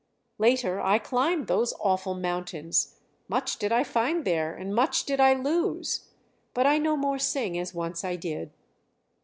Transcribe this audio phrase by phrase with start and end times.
[0.39, 5.35] "Later I climbed those awful mountains; much did I find there, and much did I
[5.35, 6.07] lose.
[6.55, 8.49] But I no more sing as once I did."